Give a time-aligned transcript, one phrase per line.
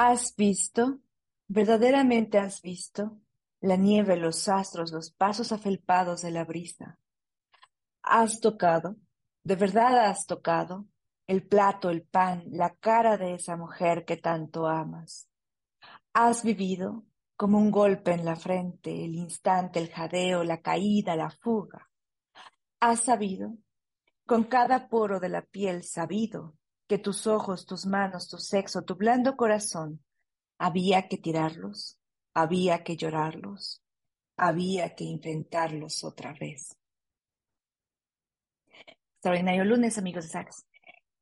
[0.00, 1.00] ¿Has visto?
[1.48, 3.20] ¿Verdaderamente has visto?
[3.60, 7.00] La nieve, los astros, los pasos afelpados de la brisa.
[8.04, 8.94] ¿Has tocado?
[9.42, 10.86] ¿De verdad has tocado?
[11.26, 15.28] El plato, el pan, la cara de esa mujer que tanto amas.
[16.12, 17.04] ¿Has vivido?
[17.36, 21.90] Como un golpe en la frente, el instante, el jadeo, la caída, la fuga.
[22.78, 23.56] ¿Has sabido?
[24.24, 26.54] Con cada poro de la piel sabido,
[26.88, 30.02] que tus ojos, tus manos, tu sexo, tu blando corazón,
[30.58, 31.98] había que tirarlos,
[32.34, 33.82] había que llorarlos,
[34.36, 36.76] había que inventarlos otra vez.
[39.14, 40.64] Extraordinario lunes, amigos de Sax.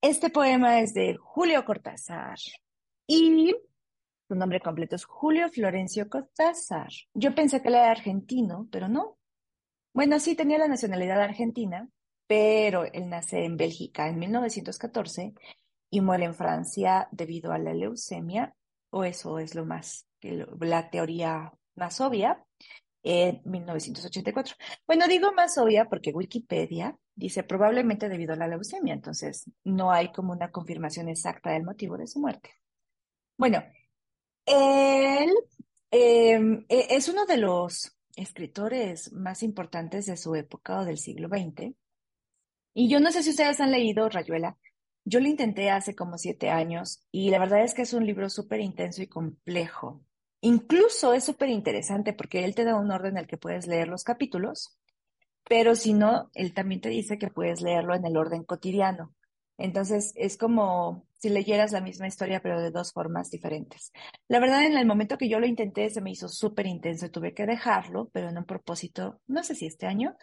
[0.00, 2.38] Este poema es de Julio Cortázar
[3.06, 3.54] y
[4.28, 6.90] su nombre completo es Julio Florencio Cortázar.
[7.14, 9.18] Yo pensé que él era argentino, pero no.
[9.92, 11.88] Bueno, sí tenía la nacionalidad argentina,
[12.26, 15.34] pero él nace en Bélgica en 1914
[15.90, 18.54] y muere en Francia debido a la leucemia,
[18.90, 22.44] o eso es lo más, la teoría más obvia,
[23.02, 24.56] en 1984.
[24.86, 30.10] Bueno, digo más obvia porque Wikipedia dice probablemente debido a la leucemia, entonces no hay
[30.12, 32.50] como una confirmación exacta del motivo de su muerte.
[33.38, 33.62] Bueno,
[34.44, 35.32] él
[35.90, 41.28] em, e, es uno de los escritores más importantes de su época o del siglo
[41.28, 41.76] XX
[42.78, 44.58] y yo no sé si ustedes han leído Rayuela.
[45.02, 48.28] Yo lo intenté hace como siete años y la verdad es que es un libro
[48.28, 50.04] súper intenso y complejo.
[50.42, 53.88] Incluso es súper interesante porque él te da un orden en el que puedes leer
[53.88, 54.78] los capítulos,
[55.48, 59.14] pero si no, él también te dice que puedes leerlo en el orden cotidiano.
[59.56, 63.90] Entonces es como si leyeras la misma historia, pero de dos formas diferentes.
[64.28, 67.32] La verdad, en el momento que yo lo intenté, se me hizo súper intenso tuve
[67.32, 70.14] que dejarlo, pero en un propósito, no sé si este año,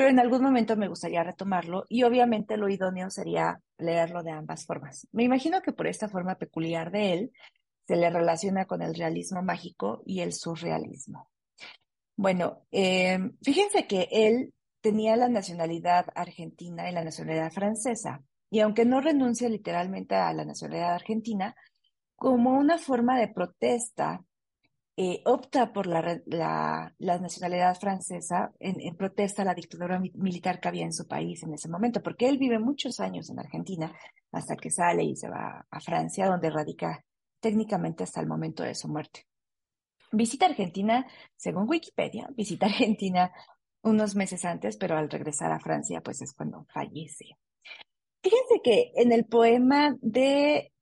[0.00, 4.64] pero en algún momento me gustaría retomarlo y obviamente lo idóneo sería leerlo de ambas
[4.64, 5.06] formas.
[5.12, 7.32] Me imagino que por esta forma peculiar de él
[7.86, 11.28] se le relaciona con el realismo mágico y el surrealismo.
[12.16, 18.86] Bueno, em, fíjense que él tenía la nacionalidad argentina y la nacionalidad francesa, y aunque
[18.86, 21.54] no renuncia literalmente a la nacionalidad argentina,
[22.16, 24.24] como una forma de protesta
[24.96, 26.02] eh, opta por la,
[26.98, 31.68] nacionalidad francesa en, protesta a la dictadura militar que había en su país en ese
[31.68, 33.92] momento, porque él vive muchos años en Argentina
[34.32, 37.04] hasta que sale y se va a Francia, donde radica
[37.40, 39.26] técnicamente hasta el momento de su muerte.
[40.12, 41.06] Visita Argentina,
[41.36, 43.32] según Wikipedia, visita Argentina
[43.82, 47.36] unos meses antes, pero al regresar a Francia, pues es cuando fallece.
[48.22, 50.72] Fíjense que en el poema de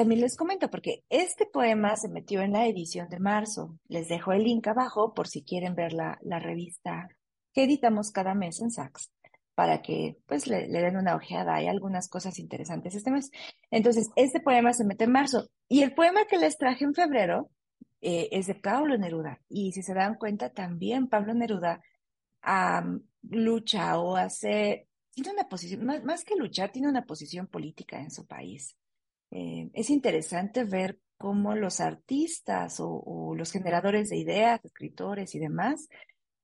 [0.00, 3.78] también les comento, porque este poema se metió en la edición de marzo.
[3.86, 7.06] Les dejo el link abajo por si quieren ver la, revista
[7.52, 9.12] que editamos cada mes en Saks
[9.54, 11.56] para que pues le, den una ojeada.
[11.56, 13.30] Hay algunas cosas interesantes este mes.
[13.70, 15.50] Entonces, este poema se mete en marzo.
[15.68, 17.50] Y el poema que les traje en febrero
[18.00, 19.42] eh, es de Pablo Neruda.
[19.50, 21.82] Y si se dan cuenta, también Pablo Neruda
[23.28, 28.10] lucha o hace, tiene una posición, más, más que luchar, tiene una posición política en
[28.10, 28.74] su país.
[29.30, 35.88] Eh, es interesante ver cómo los artistas o, los generadores de ideas, escritores y demás,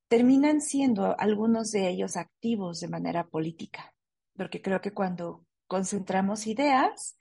[0.09, 3.93] terminan siendo algunos de ellos activos de manera política,
[4.37, 7.17] porque creo que cuando concentramos ideas,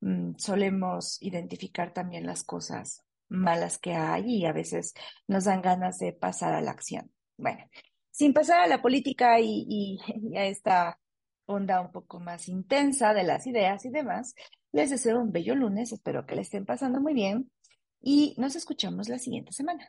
[0.00, 4.94] mm, solemos identificar también las cosas malas que hay y a veces
[5.26, 7.10] nos dan ganas de pasar a la acción.
[7.36, 7.64] Bueno,
[8.10, 9.98] sin pasar a la política y
[10.36, 10.98] a esta
[11.46, 14.34] onda un poco más intensa de las ideas y demás,
[14.72, 17.50] les deseo un bello lunes, espero que le estén pasando muy bien
[18.00, 19.88] y nos escuchamos la siguiente semana.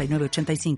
[0.00, 0.76] 85